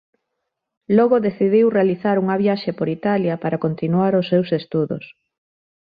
[0.97, 5.03] Logo decidiu realizar unha viaxe por Italia para continuar os seus estudos.